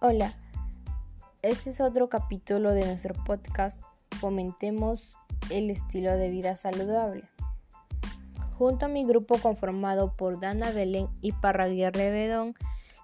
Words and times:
Hola, 0.00 0.32
este 1.42 1.70
es 1.70 1.80
otro 1.80 2.08
capítulo 2.08 2.70
de 2.70 2.86
nuestro 2.86 3.14
podcast 3.24 3.82
Fomentemos 4.20 5.16
el 5.50 5.70
estilo 5.70 6.12
de 6.12 6.30
vida 6.30 6.54
saludable. 6.54 7.24
Junto 8.52 8.86
a 8.86 8.88
mi 8.88 9.04
grupo 9.04 9.38
conformado 9.38 10.14
por 10.14 10.38
Dana 10.38 10.70
Belén 10.70 11.08
y 11.20 11.32
Parraguirre 11.32 12.10
Bedón, 12.10 12.54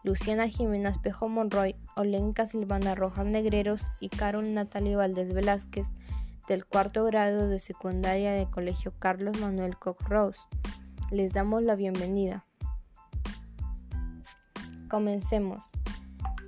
Luciana 0.04 0.46
Jiménez 0.46 0.92
Espejo 0.92 1.28
Monroy, 1.28 1.74
Olenka 1.96 2.46
Silvana 2.46 2.94
Rojas 2.94 3.26
Negreros 3.26 3.90
y 3.98 4.08
Carol 4.08 4.54
Natalie 4.54 4.94
Valdés 4.94 5.34
Velázquez 5.34 5.88
del 6.46 6.64
cuarto 6.64 7.04
grado 7.06 7.48
de 7.48 7.58
secundaria 7.58 8.34
del 8.34 8.48
Colegio 8.48 8.92
Carlos 9.00 9.40
Manuel 9.40 9.76
Koch 9.76 10.00
Rose. 10.02 10.38
Les 11.10 11.32
damos 11.32 11.64
la 11.64 11.74
bienvenida. 11.74 12.44
Comencemos. 14.88 15.72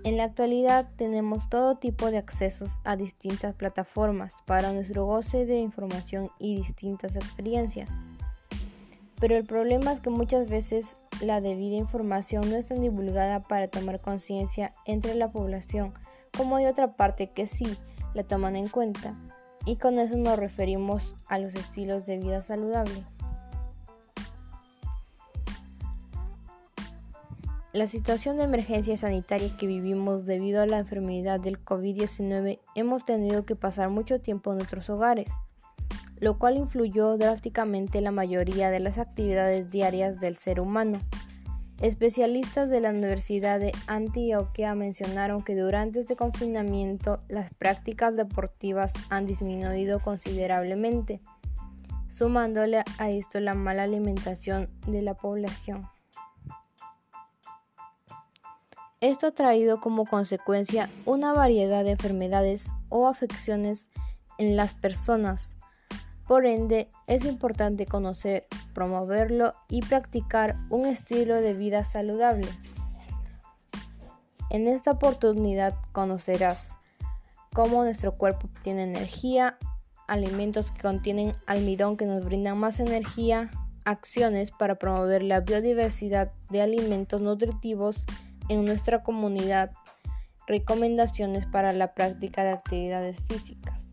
En 0.07 0.17
la 0.17 0.23
actualidad 0.23 0.87
tenemos 0.95 1.51
todo 1.51 1.79
tipo 1.79 2.13
de 2.13 2.19
accesos 2.19 2.79
a 2.85 2.95
distintas 2.95 3.57
plataformas 3.57 4.41
para 4.47 4.73
nuestro 4.73 5.05
goce 5.05 5.47
de 5.47 5.59
información 5.59 6.31
y 6.39 6.55
distintas 6.55 7.17
experiencias. 7.17 7.91
Pero 9.19 9.37
el 9.37 9.45
problema 9.45 9.93
es 9.93 9.99
que 9.99 10.11
muchas 10.11 10.49
veces 10.49 10.97
la 11.21 11.41
debida 11.41 11.75
información 11.75 12.49
no 12.49 12.55
es 12.55 12.69
tan 12.69 12.83
divulgada 12.83 13.41
para 13.41 13.67
tomar 13.67 14.01
conciencia 14.01 14.73
entre 14.85 15.17
la 15.17 15.33
población, 15.33 15.93
como 16.37 16.55
hay 16.55 16.67
otra 16.67 16.95
parte 16.95 17.31
que 17.31 17.49
sí 17.49 17.67
la 18.15 18.23
toman 18.23 18.55
en 18.55 18.69
cuenta, 18.69 19.13
y 19.65 19.75
con 19.75 19.99
eso 19.99 20.17
nos 20.17 20.39
referimos 20.39 21.17
a 21.27 21.41
los 21.41 21.53
estilos 21.57 22.07
de 22.07 22.19
vida 22.19 22.43
saludable. 22.43 23.03
La 27.77 27.87
situación 27.87 28.39
de 28.39 28.45
emergencia 28.45 28.97
sanitaria 28.97 29.55
que 29.59 29.67
vivimos 29.67 30.25
debido 30.25 30.63
a 30.63 30.67
la 30.67 30.79
enfermedad 30.79 31.39
del 31.39 31.63
COVID-19 31.63 32.59
hemos 32.75 33.05
tenido 33.05 33.45
que 33.45 33.55
pasar 33.55 33.91
mucho 33.91 34.19
tiempo 34.19 34.51
en 34.51 34.57
nuestros 34.57 34.89
hogares, 34.89 35.31
lo 36.19 36.39
cual 36.39 36.57
influyó 36.57 37.19
drásticamente 37.19 37.99
en 37.99 38.05
la 38.05 38.13
mayoría 38.13 38.71
de 38.71 38.81
las 38.81 38.97
actividades 38.97 39.71
diarias 39.71 40.21
del 40.21 40.37
ser 40.37 40.59
humano. 40.59 41.01
Especialistas 41.83 42.71
de 42.71 42.81
la 42.81 42.89
Universidad 42.89 43.61
de 43.61 43.73
Antioquia 43.87 44.75
mencionaron 44.75 45.45
que 45.45 45.55
durante 45.55 46.01
este 46.01 46.17
confinamiento 46.17 47.21
las 47.29 47.53
prácticas 47.57 48.17
deportivas 48.17 48.95
han 49.11 49.27
disminuido 49.27 50.01
considerablemente, 50.01 51.21
sumándole 52.09 52.85
a 52.97 53.11
esto 53.11 53.39
la 53.39 53.53
mala 53.53 53.83
alimentación 53.83 54.71
de 54.87 55.03
la 55.03 55.13
población. 55.13 55.87
Esto 59.03 59.27
ha 59.27 59.31
traído 59.33 59.79
como 59.79 60.07
consecuencia 60.07 60.89
una 61.05 61.35
variedad 61.35 61.85
de 61.85 61.91
enfermedades 61.91 62.73
o 62.89 63.09
afecciones 63.09 63.91
en 64.39 64.57
las 64.57 64.73
personas. 64.73 65.57
Por 66.27 66.47
ende, 66.47 66.89
es 67.07 67.27
importante 67.27 67.85
conocer, 67.85 68.47
promoverlo 68.73 69.53
y 69.69 69.83
practicar 69.83 70.57
un 70.71 70.87
estilo 70.87 71.35
de 71.35 71.53
vida 71.53 71.85
saludable. 71.85 72.49
En 74.49 74.67
esta 74.67 74.93
oportunidad 74.93 75.75
conocerás 75.93 76.79
cómo 77.53 77.85
nuestro 77.85 78.15
cuerpo 78.15 78.47
obtiene 78.47 78.85
energía, 78.85 79.59
alimentos 80.09 80.71
que 80.71 80.81
contienen 80.81 81.35
almidón 81.47 81.99
que 81.99 82.07
nos 82.07 82.25
brindan 82.25 82.57
más 82.59 82.81
energía, 82.81 83.51
acciones 83.85 84.53
para 84.53 84.77
promover 84.77 85.23
la 85.23 85.41
biodiversidad 85.41 86.33
de 86.49 86.63
alimentos 86.63 87.21
nutritivos 87.21 88.07
en 88.49 88.65
nuestra 88.65 89.03
comunidad 89.03 89.73
recomendaciones 90.47 91.47
para 91.47 91.73
la 91.73 91.95
práctica 91.95 92.45
de 92.45 92.51
actividades 92.51 93.19
físicas. 93.29 93.86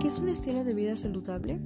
¿Qué 0.00 0.08
es 0.08 0.18
un 0.18 0.28
estilo 0.28 0.64
de 0.64 0.74
vida 0.74 0.96
saludable? 0.96 1.60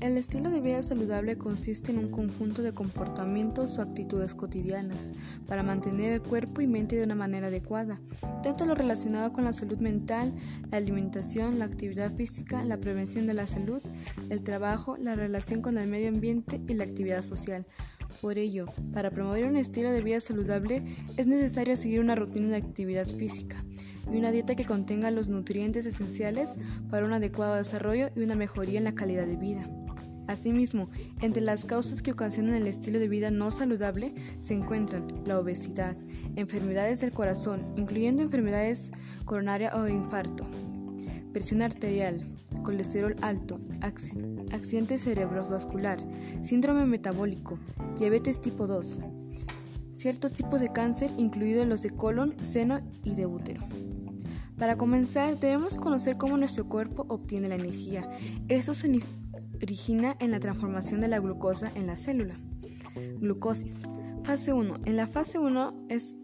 El 0.00 0.16
estilo 0.16 0.50
de 0.50 0.60
vida 0.60 0.82
saludable 0.82 1.36
consiste 1.36 1.92
en 1.92 1.98
un 1.98 2.08
conjunto 2.08 2.62
de 2.62 2.72
comportamientos 2.72 3.76
o 3.76 3.82
actitudes 3.82 4.34
cotidianas 4.34 5.12
para 5.46 5.62
mantener 5.62 6.12
el 6.12 6.22
cuerpo 6.22 6.60
y 6.60 6.66
mente 6.66 6.96
de 6.96 7.04
una 7.04 7.14
manera 7.14 7.48
adecuada, 7.48 8.00
tanto 8.42 8.64
lo 8.64 8.74
relacionado 8.74 9.32
con 9.32 9.44
la 9.44 9.52
salud 9.52 9.78
mental, 9.78 10.34
la 10.70 10.78
alimentación, 10.78 11.58
la 11.58 11.66
actividad 11.66 12.12
física, 12.12 12.64
la 12.64 12.80
prevención 12.80 13.26
de 13.26 13.34
la 13.34 13.46
salud, 13.46 13.82
el 14.30 14.42
trabajo, 14.42 14.96
la 14.96 15.16
relación 15.16 15.60
con 15.60 15.76
el 15.76 15.88
medio 15.88 16.08
ambiente 16.08 16.60
y 16.66 16.74
la 16.74 16.84
actividad 16.84 17.22
social. 17.22 17.66
Por 18.20 18.38
ello, 18.38 18.66
para 18.92 19.10
promover 19.10 19.46
un 19.46 19.56
estilo 19.56 19.90
de 19.90 20.02
vida 20.02 20.20
saludable 20.20 20.82
es 21.16 21.26
necesario 21.26 21.76
seguir 21.76 22.00
una 22.00 22.14
rutina 22.14 22.48
de 22.48 22.56
actividad 22.56 23.06
física 23.06 23.64
y 24.12 24.16
una 24.16 24.32
dieta 24.32 24.54
que 24.54 24.64
contenga 24.64 25.10
los 25.10 25.28
nutrientes 25.28 25.86
esenciales 25.86 26.56
para 26.90 27.06
un 27.06 27.12
adecuado 27.12 27.54
desarrollo 27.54 28.10
y 28.14 28.20
una 28.20 28.34
mejoría 28.34 28.78
en 28.78 28.84
la 28.84 28.94
calidad 28.94 29.26
de 29.26 29.36
vida. 29.36 29.68
Asimismo, 30.30 30.88
entre 31.20 31.42
las 31.42 31.64
causas 31.64 32.02
que 32.02 32.12
ocasionan 32.12 32.54
el 32.54 32.68
estilo 32.68 33.00
de 33.00 33.08
vida 33.08 33.32
no 33.32 33.50
saludable 33.50 34.14
se 34.38 34.54
encuentran 34.54 35.06
la 35.24 35.38
obesidad, 35.38 35.96
enfermedades 36.36 37.00
del 37.00 37.12
corazón, 37.12 37.66
incluyendo 37.76 38.22
enfermedades 38.22 38.92
coronarias 39.24 39.74
o 39.74 39.88
infarto, 39.88 40.46
presión 41.32 41.62
arterial, 41.62 42.24
colesterol 42.62 43.16
alto, 43.22 43.60
accidente 44.52 44.98
cerebrovascular, 44.98 45.98
síndrome 46.42 46.86
metabólico, 46.86 47.58
diabetes 47.98 48.40
tipo 48.40 48.68
2, 48.68 49.00
ciertos 49.96 50.32
tipos 50.32 50.60
de 50.60 50.72
cáncer, 50.72 51.10
incluidos 51.18 51.66
los 51.66 51.82
de 51.82 51.90
colon, 51.90 52.36
seno 52.42 52.80
y 53.04 53.14
de 53.14 53.26
útero. 53.26 53.66
Para 54.60 54.76
comenzar, 54.76 55.40
debemos 55.40 55.78
conocer 55.78 56.18
cómo 56.18 56.36
nuestro 56.36 56.68
cuerpo 56.68 57.06
obtiene 57.08 57.48
la 57.48 57.54
energía. 57.54 58.06
Esto 58.48 58.74
significa 58.74 59.08
origina 59.62 60.16
en 60.20 60.30
la 60.30 60.38
transformación 60.38 61.00
de 61.00 61.08
la 61.08 61.18
glucosa 61.18 61.72
en 61.74 61.86
la 61.86 61.96
célula. 61.96 62.38
Glucosis. 63.20 63.84
Fase 64.22 64.52
1. 64.52 64.74
En 64.84 64.96
la 64.96 65.06
fase 65.06 65.38
1 65.38 65.86
es 65.88 66.14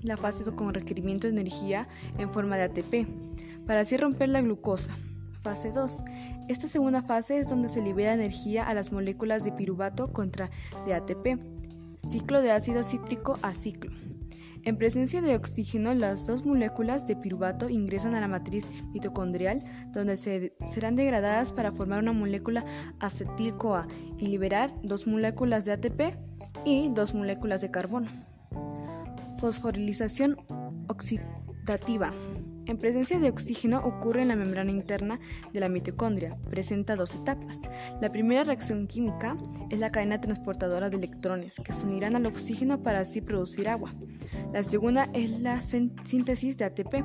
la 0.00 0.16
fase 0.16 0.50
con 0.52 0.72
requerimiento 0.72 1.26
de 1.26 1.38
energía 1.38 1.86
en 2.16 2.30
forma 2.30 2.56
de 2.56 2.62
ATP, 2.62 3.06
para 3.66 3.80
así 3.80 3.98
romper 3.98 4.30
la 4.30 4.40
glucosa. 4.40 4.96
Fase 5.42 5.70
2. 5.70 6.04
Esta 6.48 6.68
segunda 6.68 7.02
fase 7.02 7.38
es 7.38 7.48
donde 7.48 7.68
se 7.68 7.82
libera 7.82 8.14
energía 8.14 8.66
a 8.66 8.72
las 8.72 8.92
moléculas 8.92 9.44
de 9.44 9.52
piruvato 9.52 10.10
contra 10.10 10.50
de 10.86 10.94
ATP. 10.94 11.38
Ciclo 11.98 12.40
de 12.40 12.50
ácido 12.50 12.82
cítrico 12.82 13.38
a 13.42 13.52
ciclo. 13.52 13.90
En 14.66 14.78
presencia 14.78 15.20
de 15.20 15.36
oxígeno, 15.36 15.92
las 15.92 16.26
dos 16.26 16.46
moléculas 16.46 17.04
de 17.04 17.16
piruvato 17.16 17.68
ingresan 17.68 18.14
a 18.14 18.20
la 18.20 18.28
matriz 18.28 18.70
mitocondrial, 18.94 19.62
donde 19.92 20.16
se, 20.16 20.56
serán 20.64 20.96
degradadas 20.96 21.52
para 21.52 21.70
formar 21.70 21.98
una 21.98 22.12
molécula 22.12 22.64
acetil-CoA 22.98 23.86
y 24.18 24.28
liberar 24.28 24.74
dos 24.82 25.06
moléculas 25.06 25.66
de 25.66 25.72
ATP 25.72 26.00
y 26.64 26.88
dos 26.94 27.12
moléculas 27.12 27.60
de 27.60 27.70
carbono. 27.70 28.08
Fosforilización 29.38 30.38
oxidativa. 30.88 32.10
En 32.66 32.78
presencia 32.78 33.18
de 33.18 33.28
oxígeno 33.28 33.80
ocurre 33.84 34.22
en 34.22 34.28
la 34.28 34.36
membrana 34.36 34.70
interna 34.70 35.20
de 35.52 35.60
la 35.60 35.68
mitocondria. 35.68 36.38
Presenta 36.48 36.96
dos 36.96 37.14
etapas. 37.14 37.60
La 38.00 38.10
primera 38.10 38.42
reacción 38.42 38.86
química 38.86 39.36
es 39.70 39.78
la 39.78 39.92
cadena 39.92 40.20
transportadora 40.20 40.88
de 40.88 40.96
electrones 40.96 41.60
que 41.62 41.74
se 41.74 41.84
unirán 41.86 42.16
al 42.16 42.26
oxígeno 42.26 42.82
para 42.82 43.00
así 43.00 43.20
producir 43.20 43.68
agua. 43.68 43.92
La 44.52 44.62
segunda 44.62 45.10
es 45.12 45.30
la 45.40 45.60
síntesis 45.60 46.56
de 46.56 46.64
ATP. 46.64 47.04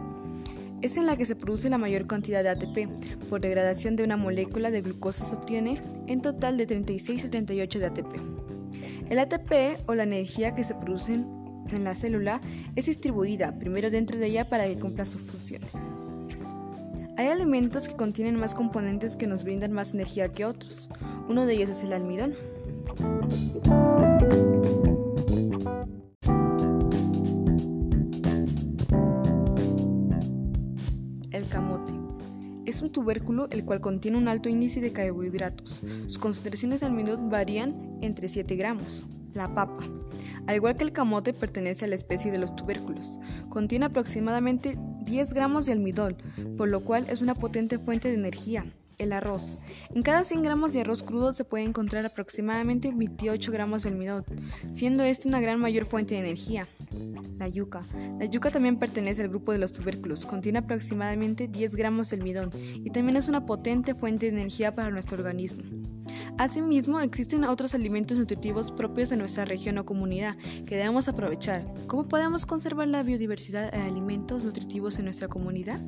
Es 0.82 0.96
en 0.96 1.06
la 1.06 1.18
que 1.18 1.26
se 1.26 1.36
produce 1.36 1.70
la 1.70 1.78
mayor 1.78 2.08
cantidad 2.08 2.42
de 2.42 2.50
ATP. 2.50 3.28
Por 3.28 3.42
degradación 3.42 3.98
de 3.98 4.06
una 4.06 4.16
molécula 4.16 4.72
de 4.72 4.82
glucosa 4.82 5.26
se 5.26 5.36
obtiene 5.36 5.82
en 6.08 6.22
total 6.22 6.56
de 6.58 6.68
36 6.68 7.26
a 7.26 7.30
38 7.30 7.80
de 7.80 7.86
ATP. 7.86 8.14
El 9.10 9.20
ATP 9.20 9.82
o 9.88 9.96
la 9.96 10.04
energía 10.04 10.56
que 10.56 10.64
se 10.64 10.76
produce 10.76 11.20
en 11.76 11.84
la 11.84 11.96
célula 11.96 12.42
es 12.76 12.86
distribuida 12.86 13.58
primero 13.60 13.90
dentro 13.90 14.18
de 14.18 14.28
ella 14.28 14.50
para 14.50 14.66
que 14.66 14.80
cumpla 14.80 15.06
sus 15.06 15.22
funciones. 15.22 15.78
Hay 17.20 17.28
alimentos 17.28 17.90
que 17.90 17.96
contienen 17.96 18.40
más 18.40 18.56
componentes 18.56 19.18
que 19.18 19.28
nos 19.28 19.44
brindan 19.44 19.74
más 19.74 19.94
energía 19.94 20.30
que 20.30 20.46
otros. 20.46 20.88
Uno 21.28 21.46
de 21.46 21.54
ellos 21.54 21.70
es 21.70 21.84
el 21.84 21.92
almidón. 21.92 22.34
El 31.32 31.48
camote. 31.50 31.94
Es 32.66 32.82
un 32.82 32.92
tubérculo 32.92 33.50
el 33.52 33.66
cual 33.66 33.82
contiene 33.82 34.18
un 34.18 34.30
alto 34.30 34.48
índice 34.48 34.80
de 34.80 34.92
carbohidratos. 34.92 35.82
Sus 36.06 36.20
concentraciones 36.20 36.80
de 36.80 36.86
almidón 36.86 37.30
varían 37.30 37.98
entre 38.02 38.30
7 38.30 38.56
gramos. 38.56 39.04
La 39.34 39.54
papa. 39.54 39.84
Al 40.48 40.56
igual 40.56 40.76
que 40.76 40.84
el 40.84 40.92
camote, 40.92 41.34
pertenece 41.34 41.86
a 41.86 41.88
la 41.88 41.96
especie 41.96 42.32
de 42.32 42.40
los 42.40 42.56
tubérculos. 42.56 43.20
Contiene 43.50 43.86
aproximadamente 43.86 44.76
10 45.02 45.34
gramos 45.34 45.66
de 45.68 45.74
almidón, 45.74 46.18
por 46.58 46.68
lo 46.68 46.84
cual 46.84 47.06
es 47.10 47.22
una 47.22 47.36
potente 47.36 47.78
fuente 47.78 48.10
de 48.10 48.16
energía. 48.16 48.66
El 48.98 49.14
arroz. 49.14 49.60
En 49.96 50.02
cada 50.02 50.26
100 50.26 50.44
gramos 50.44 50.74
de 50.74 50.82
arroz 50.82 51.04
crudo 51.04 51.32
se 51.32 51.46
puede 51.46 51.64
encontrar 51.64 52.06
aproximadamente 52.06 52.92
28 52.94 53.52
gramos 53.52 53.84
de 53.84 53.90
almidón, 53.90 54.26
siendo 54.74 55.04
este 55.06 55.30
una 55.30 55.40
gran 55.40 55.58
mayor 55.58 55.86
fuente 55.86 56.16
de 56.16 56.22
energía. 56.22 56.68
La 57.38 57.48
yuca. 57.48 57.86
La 58.20 58.26
yuca 58.26 58.52
también 58.52 58.78
pertenece 58.78 59.22
al 59.22 59.30
grupo 59.30 59.54
de 59.54 59.60
los 59.60 59.72
tubérculos, 59.72 60.26
contiene 60.26 60.60
aproximadamente 60.60 61.48
10 61.48 61.76
gramos 61.76 62.10
de 62.10 62.18
almidón 62.18 62.52
y 62.56 62.90
también 62.90 63.16
es 63.16 63.30
una 63.30 63.46
potente 63.46 63.96
fuente 63.96 64.26
de 64.26 64.34
energía 64.34 64.76
para 64.76 64.90
nuestro 64.90 65.18
organismo. 65.18 65.64
Asimismo, 66.40 67.02
existen 67.02 67.44
otros 67.44 67.76
alimentos 67.76 68.18
nutritivos 68.18 68.72
propios 68.72 69.10
de 69.10 69.18
nuestra 69.18 69.44
región 69.44 69.78
o 69.78 69.86
comunidad 69.86 70.38
que 70.66 70.78
debemos 70.78 71.10
aprovechar. 71.10 71.66
¿Cómo 71.86 72.08
podemos 72.08 72.46
conservar 72.46 72.88
la 72.88 73.04
biodiversidad 73.04 73.70
de 73.74 73.82
alimentos 73.82 74.46
nutritivos 74.46 74.98
en 75.00 75.04
nuestra 75.04 75.28
comunidad? 75.28 75.82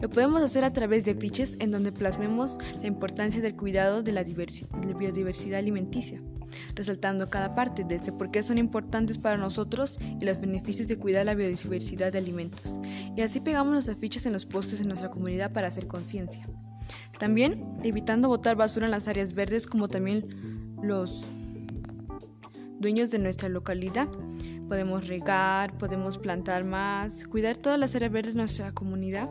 Lo 0.00 0.10
podemos 0.10 0.42
hacer 0.42 0.64
a 0.64 0.72
través 0.72 1.04
de 1.04 1.14
fiches 1.14 1.56
en 1.60 1.70
donde 1.70 1.92
plasmemos 1.92 2.58
la 2.80 2.88
importancia 2.88 3.40
del 3.40 3.54
cuidado 3.54 4.02
de 4.02 4.10
la, 4.10 4.24
biodiversidad 4.24 5.60
alimenticia, 5.60 6.20
resaltando 6.74 7.30
cada 7.30 7.54
parte 7.54 7.84
desde 7.84 8.10
por 8.10 8.32
qué 8.32 8.42
son 8.42 8.58
importantes 8.58 9.16
para 9.16 9.36
nosotros 9.36 10.00
y 10.20 10.24
los 10.24 10.40
beneficios 10.40 10.88
de 10.88 10.98
cuidar 10.98 11.24
la 11.24 11.36
biodiversidad 11.36 12.10
de 12.10 12.18
alimentos. 12.18 12.80
Y 13.16 13.20
así 13.20 13.38
pegamos 13.38 13.74
los 13.74 13.88
afiches 13.88 14.26
en 14.26 14.32
los 14.32 14.44
postes 14.44 14.80
de 14.80 14.86
nuestra 14.86 15.08
comunidad 15.08 15.52
para 15.52 15.68
hacer 15.68 15.86
conciencia. 15.86 16.44
También 17.18 17.78
evitando 17.82 18.28
botar 18.28 18.56
basura 18.56 18.86
en 18.86 18.90
las 18.90 19.08
áreas 19.08 19.32
verdes 19.32 19.66
como 19.66 19.88
también 19.88 20.26
los 20.82 21.26
dueños 22.78 23.10
de 23.10 23.18
nuestra 23.18 23.48
localidad. 23.48 24.08
Podemos 24.68 25.06
regar, 25.06 25.76
podemos 25.78 26.18
plantar 26.18 26.64
más, 26.64 27.26
cuidar 27.26 27.56
todas 27.56 27.78
las 27.78 27.94
áreas 27.94 28.12
verdes 28.12 28.34
de 28.34 28.38
nuestra 28.38 28.72
comunidad 28.72 29.28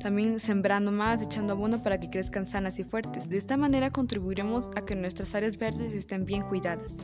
también 0.00 0.40
sembrando 0.40 0.90
más, 0.90 1.22
echando 1.22 1.52
abono 1.52 1.82
para 1.82 2.00
que 2.00 2.10
crezcan 2.10 2.46
sanas 2.46 2.78
y 2.80 2.84
fuertes. 2.84 3.28
De 3.28 3.36
esta 3.36 3.56
manera 3.56 3.90
contribuiremos 3.90 4.70
a 4.76 4.84
que 4.84 4.96
nuestras 4.96 5.34
áreas 5.34 5.58
verdes 5.58 5.94
estén 5.94 6.24
bien 6.24 6.42
cuidadas. 6.42 6.98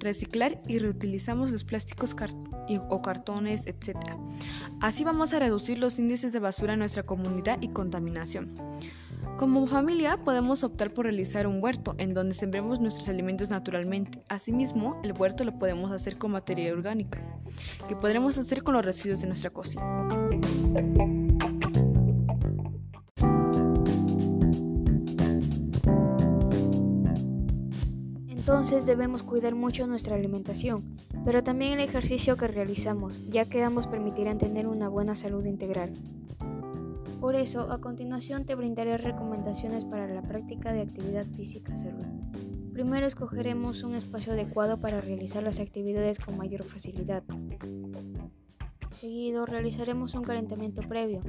Reciclar 0.00 0.60
y 0.66 0.78
reutilizamos 0.80 1.50
los 1.52 1.64
plásticos 1.64 2.14
o 2.90 3.02
cartones, 3.02 3.66
etc. 3.66 3.96
Así 4.80 5.04
vamos 5.04 5.32
a 5.32 5.38
reducir 5.38 5.78
los 5.78 5.98
índices 5.98 6.32
de 6.32 6.40
basura 6.40 6.74
en 6.74 6.80
nuestra 6.80 7.04
comunidad 7.04 7.58
y 7.62 7.68
contaminación. 7.68 8.54
Como 9.36 9.66
familia 9.66 10.16
podemos 10.16 10.62
optar 10.62 10.92
por 10.92 11.06
realizar 11.06 11.48
un 11.48 11.62
huerto 11.62 11.96
en 11.98 12.14
donde 12.14 12.34
sembremos 12.34 12.80
nuestros 12.80 13.08
alimentos 13.08 13.50
naturalmente. 13.50 14.20
Asimismo, 14.28 15.00
el 15.02 15.12
huerto 15.12 15.42
lo 15.42 15.58
podemos 15.58 15.90
hacer 15.90 16.16
con 16.18 16.30
materia 16.30 16.72
orgánica, 16.72 17.20
que 17.88 17.96
podremos 17.96 18.38
hacer 18.38 18.62
con 18.62 18.74
los 18.74 18.84
residuos 18.84 19.22
de 19.22 19.26
nuestra 19.26 19.50
cocina. 19.50 19.84
Entonces 28.28 28.86
debemos 28.86 29.24
cuidar 29.24 29.56
mucho 29.56 29.86
nuestra 29.88 30.14
alimentación, 30.14 30.96
pero 31.24 31.42
también 31.42 31.72
el 31.72 31.80
ejercicio 31.80 32.36
que 32.36 32.46
realizamos, 32.46 33.20
ya 33.28 33.46
que 33.46 33.64
ambos 33.64 33.88
permitirán 33.88 34.38
tener 34.38 34.68
una 34.68 34.88
buena 34.88 35.16
salud 35.16 35.44
integral. 35.44 35.92
Por 37.24 37.36
eso, 37.36 37.72
a 37.72 37.80
continuación 37.80 38.44
te 38.44 38.54
brindaré 38.54 38.98
recomendaciones 38.98 39.86
para 39.86 40.06
la 40.06 40.20
práctica 40.20 40.74
de 40.74 40.82
actividad 40.82 41.24
física 41.24 41.74
salud. 41.74 42.04
Primero 42.70 43.06
escogeremos 43.06 43.82
un 43.82 43.94
espacio 43.94 44.34
adecuado 44.34 44.78
para 44.78 45.00
realizar 45.00 45.42
las 45.42 45.58
actividades 45.58 46.18
con 46.18 46.36
mayor 46.36 46.64
facilidad. 46.64 47.22
Seguido 48.90 49.46
realizaremos 49.46 50.12
un 50.12 50.24
calentamiento 50.24 50.82
previo 50.82 51.20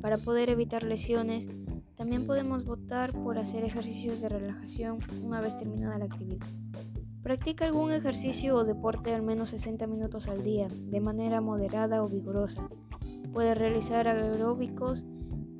para 0.00 0.18
poder 0.18 0.50
evitar 0.50 0.84
lesiones 0.84 1.48
también 1.96 2.28
podemos 2.28 2.64
votar 2.64 3.10
por 3.10 3.36
hacer 3.36 3.64
ejercicios 3.64 4.20
de 4.20 4.28
relajación 4.28 5.00
una 5.20 5.40
vez 5.40 5.56
terminada 5.56 5.98
la 5.98 6.04
actividad. 6.04 6.46
Practica 7.24 7.64
algún 7.64 7.90
ejercicio 7.90 8.54
o 8.54 8.62
deporte 8.62 9.12
al 9.12 9.22
menos 9.22 9.50
60 9.50 9.88
minutos 9.88 10.28
al 10.28 10.44
día, 10.44 10.68
de 10.70 11.00
manera 11.00 11.40
moderada 11.40 12.04
o 12.04 12.08
vigorosa. 12.08 12.68
Puedes 13.32 13.58
realizar 13.58 14.06
aeróbicos, 14.06 15.06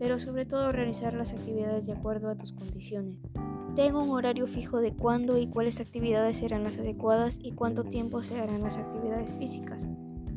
pero 0.01 0.19
sobre 0.19 0.47
todo 0.47 0.73
realizar 0.73 1.13
las 1.13 1.35
actividades 1.35 1.87
de 1.87 1.93
acuerdo 1.93 2.31
a 2.31 2.35
tus 2.35 2.53
condiciones. 2.53 3.19
Tengo 3.77 4.03
un 4.03 4.11
horario 4.11 4.47
fijo 4.47 4.81
de 4.81 4.97
cuándo 4.97 5.37
y 5.37 5.47
cuáles 5.47 5.79
actividades 5.79 6.39
serán 6.39 6.65
las 6.65 6.79
adecuadas 6.79 7.39
y 7.41 7.53
cuánto 7.53 7.85
tiempo 7.85 8.23
se 8.23 8.41
harán 8.41 8.63
las 8.63 8.79
actividades 8.79 9.33
físicas. 9.35 9.89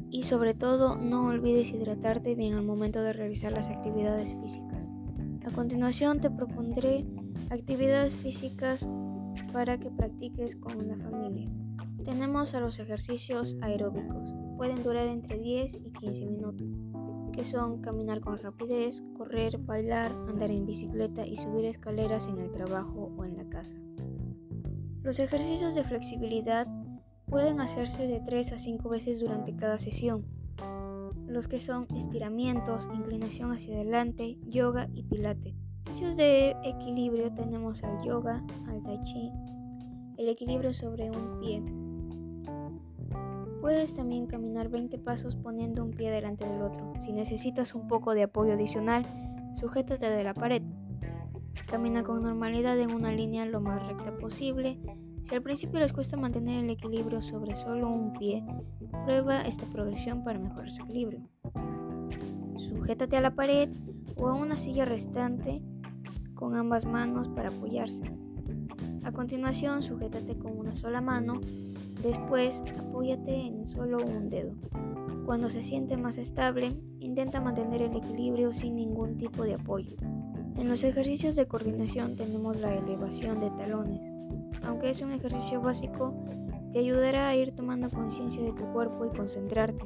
Y 0.09 0.23
sobre 0.23 0.53
todo, 0.53 0.97
no 0.97 1.27
olvides 1.27 1.71
hidratarte 1.71 2.35
bien 2.35 2.55
al 2.55 2.65
momento 2.65 3.01
de 3.01 3.13
realizar 3.13 3.53
las 3.53 3.69
actividades 3.69 4.35
físicas. 4.35 4.91
A 5.45 5.51
continuación 5.51 6.19
te 6.19 6.29
propondré 6.29 7.05
actividades 7.49 8.17
físicas 8.17 8.87
para 9.53 9.79
que 9.79 9.89
practiques 9.89 10.57
con 10.57 10.87
la 10.89 10.97
familia. 10.97 11.49
Tenemos 12.03 12.53
a 12.53 12.59
los 12.59 12.79
ejercicios 12.79 13.55
aeróbicos. 13.61 14.35
Pueden 14.57 14.83
durar 14.83 15.07
entre 15.07 15.39
10 15.39 15.79
y 15.85 15.91
15 15.91 16.25
minutos, 16.25 16.67
son 17.43 17.81
caminar 17.81 18.21
con 18.21 18.37
rapidez, 18.37 19.03
correr, 19.17 19.57
bailar, 19.57 20.11
andar 20.29 20.51
en 20.51 20.65
bicicleta 20.65 21.25
y 21.25 21.37
subir 21.37 21.65
escaleras 21.65 22.27
en 22.27 22.37
el 22.37 22.51
trabajo 22.51 23.11
o 23.17 23.25
en 23.25 23.37
la 23.37 23.49
casa. 23.49 23.75
Los 25.01 25.19
ejercicios 25.19 25.75
de 25.75 25.83
flexibilidad 25.83 26.67
pueden 27.25 27.61
hacerse 27.61 28.07
de 28.07 28.19
3 28.19 28.53
a 28.53 28.57
5 28.57 28.89
veces 28.89 29.19
durante 29.19 29.55
cada 29.55 29.77
sesión 29.77 30.25
los 31.33 31.47
que 31.47 31.59
son 31.59 31.87
estiramientos, 31.95 32.89
inclinación 32.93 33.51
hacia 33.51 33.75
adelante, 33.75 34.37
yoga 34.47 34.87
y 34.93 35.03
pilates. 35.03 35.55
Ejercicios 35.85 36.15
de 36.15 36.55
equilibrio 36.63 37.33
tenemos 37.33 37.83
al 37.83 38.03
yoga, 38.05 38.43
al 38.67 38.83
tai 38.83 39.01
chi, 39.01 39.31
el 40.17 40.29
equilibrio 40.29 40.73
sobre 40.73 41.09
un 41.09 41.39
pie. 41.39 41.82
Puedes 43.63 43.93
también 43.93 44.27
caminar 44.27 44.67
20 44.67 44.97
pasos 44.97 45.37
poniendo 45.37 45.85
un 45.85 45.91
pie 45.91 46.11
delante 46.11 46.45
del 46.45 46.61
otro. 46.63 46.91
Si 46.99 47.13
necesitas 47.13 47.73
un 47.75 47.87
poco 47.87 48.13
de 48.13 48.23
apoyo 48.23 48.51
adicional, 48.51 49.05
sujétate 49.53 50.09
de 50.09 50.21
la 50.21 50.33
pared. 50.33 50.61
Camina 51.67 52.03
con 52.03 52.21
normalidad 52.23 52.77
en 52.77 52.93
una 52.93 53.13
línea 53.13 53.45
lo 53.45 53.61
más 53.61 53.87
recta 53.87 54.17
posible 54.17 54.81
si 55.23 55.33
al 55.33 55.41
principio 55.41 55.79
les 55.79 55.93
cuesta 55.93 56.17
mantener 56.17 56.61
el 56.61 56.71
equilibrio 56.71 57.21
sobre 57.21 57.55
solo 57.55 57.87
un 57.87 58.11
pie, 58.11 58.43
prueba 59.05 59.43
esta 59.43 59.65
progresión 59.67 60.25
para 60.25 60.39
mejorar 60.39 60.69
su 60.69 60.83
equilibrio. 60.83 61.21
Sujétate 62.57 63.15
a 63.15 63.21
la 63.21 63.33
pared 63.33 63.69
o 64.17 64.27
a 64.27 64.33
una 64.33 64.57
silla 64.57 64.83
restante 64.83 65.61
con 66.35 66.57
ambas 66.57 66.85
manos 66.85 67.29
para 67.29 67.47
apoyarse. 67.47 68.11
A 69.05 69.13
continuación, 69.13 69.83
sujétate 69.83 70.37
con 70.37 70.59
una 70.59 70.73
sola 70.73 70.99
mano, 70.99 71.39
después 72.03 72.63
apóyate 72.77 73.47
en 73.47 73.65
solo 73.65 74.05
un 74.05 74.29
dedo. 74.29 74.53
Cuando 75.25 75.49
se 75.49 75.63
siente 75.63 75.97
más 75.97 76.17
estable, 76.17 76.77
intenta 76.99 77.41
mantener 77.41 77.81
el 77.81 77.95
equilibrio 77.95 78.53
sin 78.53 78.75
ningún 78.75 79.17
tipo 79.17 79.43
de 79.43 79.55
apoyo. 79.55 79.95
En 80.57 80.69
los 80.69 80.83
ejercicios 80.83 81.35
de 81.35 81.47
coordinación 81.47 82.15
tenemos 82.15 82.59
la 82.59 82.75
elevación 82.75 83.39
de 83.39 83.49
talones, 83.51 84.11
aunque 84.65 84.89
es 84.89 85.01
un 85.01 85.11
ejercicio 85.11 85.61
básico, 85.61 86.13
te 86.71 86.79
ayudará 86.79 87.27
a 87.29 87.35
ir 87.35 87.55
tomando 87.55 87.89
conciencia 87.89 88.43
de 88.43 88.51
tu 88.51 88.65
cuerpo 88.73 89.05
y 89.05 89.15
concentrarte. 89.15 89.85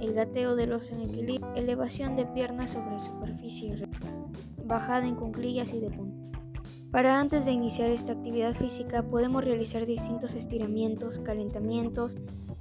El 0.00 0.14
gateo 0.14 0.56
del 0.56 0.72
oso 0.72 0.94
en 0.94 1.02
equilibrio, 1.02 1.52
elevación 1.54 2.16
de 2.16 2.26
piernas 2.26 2.70
sobre 2.70 2.98
superficie 2.98 3.88
bajada 4.64 5.08
en 5.08 5.16
cunclillas 5.16 5.72
y 5.72 5.80
de 5.80 5.90
punta. 5.90 6.07
Para 6.90 7.20
antes 7.20 7.44
de 7.44 7.52
iniciar 7.52 7.90
esta 7.90 8.12
actividad 8.12 8.54
física 8.54 9.02
podemos 9.02 9.44
realizar 9.44 9.84
distintos 9.84 10.34
estiramientos, 10.34 11.18
calentamientos 11.18 12.16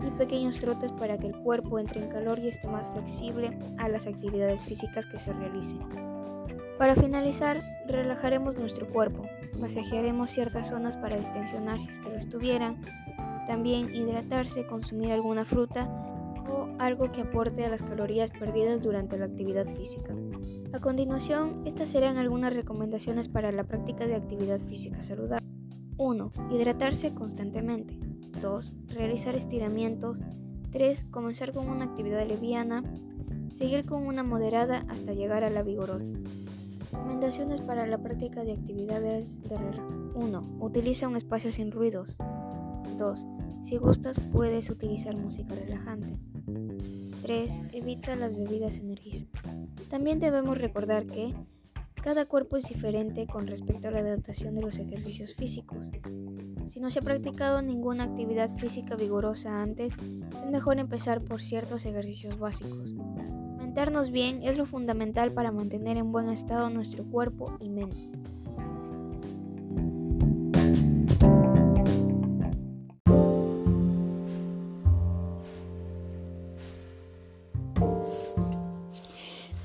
y 0.05 0.11
pequeños 0.17 0.57
trotes 0.59 0.91
para 0.91 1.17
que 1.17 1.27
el 1.27 1.37
cuerpo 1.37 1.79
entre 1.79 2.01
en 2.01 2.09
calor 2.09 2.37
y 2.39 2.49
esté 2.49 2.67
más 2.67 2.85
flexible 2.91 3.57
a 3.77 3.87
las 3.87 4.05
actividades 4.05 4.65
físicas 4.65 5.05
que 5.05 5.17
se 5.17 5.31
realicen. 5.31 5.79
Para 6.77 6.95
finalizar, 6.95 7.61
relajaremos 7.87 8.57
nuestro 8.57 8.89
cuerpo, 8.89 9.23
masajearemos 9.61 10.29
ciertas 10.29 10.67
zonas 10.67 10.97
para 10.97 11.17
distensionar 11.17 11.79
si 11.79 11.87
es 11.87 11.99
que 11.99 12.09
lo 12.09 12.17
estuvieran, 12.17 12.81
también 13.47 13.95
hidratarse, 13.95 14.67
consumir 14.67 15.13
alguna 15.13 15.45
fruta 15.45 15.87
o 16.49 16.67
algo 16.79 17.13
que 17.13 17.21
aporte 17.21 17.63
a 17.63 17.69
las 17.69 17.81
calorías 17.81 18.31
perdidas 18.31 18.83
durante 18.83 19.17
la 19.17 19.25
actividad 19.25 19.65
física. 19.73 20.13
A 20.73 20.79
continuación, 20.79 21.63
estas 21.65 21.89
serán 21.89 22.17
algunas 22.17 22.53
recomendaciones 22.53 23.29
para 23.29 23.51
la 23.51 23.63
práctica 23.63 24.05
de 24.05 24.15
actividad 24.15 24.59
física 24.59 25.01
saludable. 25.01 25.47
1. 25.97 26.31
Hidratarse 26.51 27.13
constantemente. 27.13 27.97
2. 28.41 28.73
Realizar 28.87 29.35
estiramientos. 29.35 30.21
3. 30.71 31.05
Comenzar 31.09 31.53
con 31.53 31.69
una 31.69 31.85
actividad 31.85 32.27
liviana. 32.27 32.83
Seguir 33.49 33.85
con 33.85 34.05
una 34.05 34.23
moderada 34.23 34.85
hasta 34.89 35.13
llegar 35.13 35.45
a 35.45 35.49
la 35.49 35.63
vigorosa. 35.63 36.05
Recomendaciones 36.91 37.61
para 37.61 37.87
la 37.87 37.97
práctica 37.97 38.43
de 38.43 38.51
actividades 38.51 39.41
de 39.43 39.57
relajación. 39.57 40.11
1. 40.15 40.41
Utiliza 40.59 41.07
un 41.07 41.15
espacio 41.15 41.51
sin 41.51 41.71
ruidos. 41.71 42.17
2. 42.97 43.27
Si 43.61 43.77
gustas, 43.77 44.19
puedes 44.31 44.69
utilizar 44.69 45.15
música 45.15 45.55
relajante. 45.55 46.19
3. 47.21 47.61
Evita 47.71 48.15
las 48.17 48.35
bebidas 48.35 48.77
energizantes. 48.77 49.66
También 49.89 50.19
debemos 50.19 50.57
recordar 50.57 51.05
que 51.07 51.33
Cada 52.07 52.25
cuerpo 52.25 52.55
es 52.55 52.69
diferente 52.69 53.27
con 53.27 53.47
respecto 53.47 53.87
a 53.87 53.91
la 53.91 53.99
adaptación 53.99 54.55
de 54.55 54.61
los 54.61 54.77
ejercicios 54.77 55.33
físicos. 55.33 55.91
Si 56.67 56.79
no 56.79 56.89
se 56.89 56.99
ha 56.99 57.01
practicado 57.01 57.61
ninguna 57.61 58.05
actividad 58.05 58.55
física 58.55 58.95
vigorosa 58.95 59.61
antes, 59.61 59.91
es 59.93 60.51
mejor 60.51 60.79
empezar 60.79 61.21
por 61.21 61.41
ciertos 61.41 61.85
ejercicios 61.85 62.39
básicos. 62.39 62.93
Mentarnos 63.57 64.11
bien 64.11 64.41
es 64.43 64.57
lo 64.57 64.65
fundamental 64.65 65.33
para 65.33 65.51
mantener 65.51 65.97
en 65.97 66.11
buen 66.11 66.29
estado 66.29 66.69
nuestro 66.69 67.03
cuerpo 67.03 67.57
y 67.59 67.69
mente. 67.69 68.09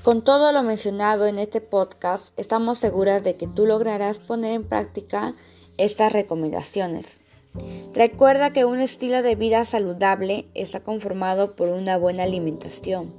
Con 0.03 0.21
todo 0.21 0.51
lo 0.51 0.63
mencionado 0.63 1.27
en 1.27 1.39
este 1.39 1.61
podcast, 1.61 2.37
estamos 2.37 2.77
seguras 2.77 3.23
de 3.23 3.35
que 3.35 3.47
tú 3.47 3.65
lograrás 3.65 4.19
poner 4.19 4.51
en 4.51 4.65
práctica 4.65 5.33
estas 5.77 6.11
recomendaciones. 6.11 7.21
Recuerda 7.93 8.51
que 8.51 8.65
un 8.65 8.81
estilo 8.81 9.21
de 9.21 9.35
vida 9.35 9.63
saludable 9.63 10.45
está 10.55 10.81
conformado 10.81 11.55
por 11.55 11.69
una 11.69 11.97
buena 11.97 12.23
alimentación. 12.23 13.13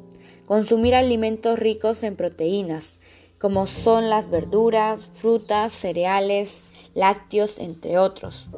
Consumir 0.45 0.95
alimentos 0.95 1.59
ricos 1.59 2.03
en 2.03 2.17
proteínas, 2.17 2.97
como 3.39 3.67
son 3.67 4.11
las 4.11 4.29
verduras, 4.29 5.07
frutas, 5.15 5.73
cereales, 5.73 6.65
lácteos, 6.93 7.61
entre 7.61 7.97
otros. 7.97 8.51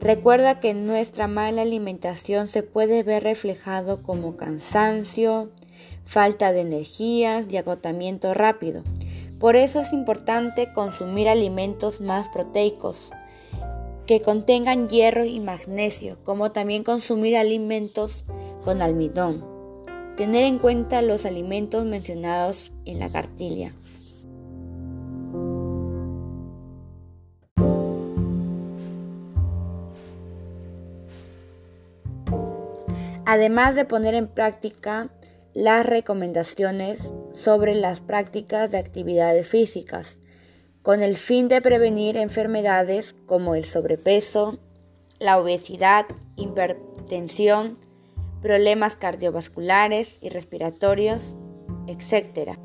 Recuerda 0.00 0.60
que 0.60 0.74
nuestra 0.74 1.28
mala 1.28 1.62
alimentación 1.62 2.46
se 2.46 2.62
puede 2.62 3.02
ver 3.04 3.22
reflejado 3.22 4.02
como 4.02 4.36
cansancio, 4.36 5.48
falta 6.10 6.52
de 6.52 6.62
energías 6.62 7.46
y 7.48 7.56
agotamiento 7.56 8.34
rápido. 8.34 8.82
Por 9.38 9.54
eso 9.54 9.78
es 9.78 9.92
importante 9.92 10.72
consumir 10.72 11.28
alimentos 11.28 12.00
más 12.00 12.26
proteicos, 12.26 13.12
que 14.06 14.20
contengan 14.20 14.88
hierro 14.88 15.24
y 15.24 15.38
magnesio, 15.38 16.18
como 16.24 16.50
también 16.50 16.82
consumir 16.82 17.36
alimentos 17.36 18.24
con 18.64 18.82
almidón. 18.82 19.44
Tener 20.16 20.42
en 20.42 20.58
cuenta 20.58 21.00
los 21.00 21.24
alimentos 21.24 21.84
mencionados 21.84 22.72
en 22.86 22.98
la 22.98 23.12
cartilla. 23.12 23.72
Además 33.24 33.76
de 33.76 33.84
poner 33.84 34.14
en 34.14 34.26
práctica 34.26 35.08
las 35.54 35.84
recomendaciones 35.84 37.12
sobre 37.32 37.74
las 37.74 38.00
prácticas 38.00 38.70
de 38.70 38.78
actividades 38.78 39.48
físicas, 39.48 40.18
con 40.82 41.02
el 41.02 41.16
fin 41.16 41.48
de 41.48 41.60
prevenir 41.60 42.16
enfermedades 42.16 43.14
como 43.26 43.54
el 43.54 43.64
sobrepeso, 43.64 44.58
la 45.18 45.38
obesidad, 45.38 46.06
hipertensión, 46.36 47.74
problemas 48.40 48.96
cardiovasculares 48.96 50.16
y 50.20 50.30
respiratorios, 50.30 51.36
etc. 51.86 52.58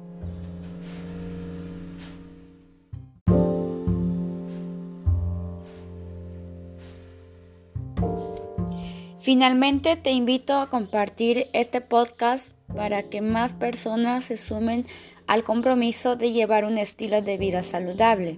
Finalmente 9.19 9.95
te 9.95 10.11
invito 10.11 10.53
a 10.53 10.69
compartir 10.69 11.47
este 11.51 11.81
podcast 11.81 12.54
para 12.75 13.03
que 13.03 13.21
más 13.21 13.53
personas 13.53 14.25
se 14.25 14.37
sumen 14.37 14.85
al 15.27 15.43
compromiso 15.43 16.15
de 16.15 16.31
llevar 16.31 16.65
un 16.65 16.77
estilo 16.77 17.21
de 17.21 17.37
vida 17.37 17.63
saludable. 17.63 18.37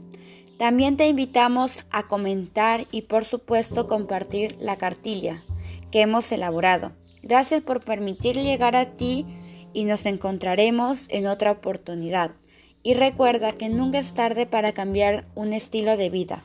También 0.58 0.98
te 0.98 1.08
invitamos 1.08 1.86
a 1.91 2.08
comentar 2.08 2.86
y 2.91 3.03
por 3.03 3.25
supuesto 3.25 3.88
compartir 3.88 4.56
la 4.60 4.77
cartilla 4.77 5.44
que 5.91 6.01
hemos 6.01 6.32
elaborado. 6.32 6.94
Gracias 7.22 7.62
por 7.62 7.84
permitir 7.84 8.38
llegar 8.38 8.75
a 8.75 8.94
ti 8.94 9.25
y 9.74 9.84
nos 9.84 10.06
encontraremos 10.06 11.08
en 11.10 11.27
otra 11.27 11.51
oportunidad. 11.51 12.32
Y 12.84 12.94
recuerda 12.94 13.51
que 13.53 13.70
nunca 13.70 14.00
es 14.00 14.13
tarde 14.13 14.46
para 14.46 14.72
cambiar 14.72 15.25
un 15.36 15.53
estilo 15.53 15.98
de 15.98 16.10
vida. 16.10 16.44